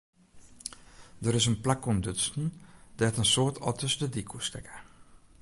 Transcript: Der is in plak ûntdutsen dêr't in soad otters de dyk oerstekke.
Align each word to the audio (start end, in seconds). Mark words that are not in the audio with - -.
Der 1.25 1.35
is 1.39 1.47
in 1.51 1.57
plak 1.63 1.83
ûntdutsen 1.91 2.43
dêr't 2.97 3.19
in 3.21 3.31
soad 3.33 3.55
otters 3.69 3.95
de 3.99 4.07
dyk 4.13 4.29
oerstekke. 4.35 4.75